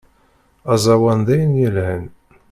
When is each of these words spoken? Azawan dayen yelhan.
Azawan 0.73 1.19
dayen 1.27 1.51
yelhan. 1.61 2.03